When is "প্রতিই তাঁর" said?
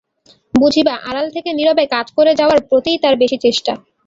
2.69-3.15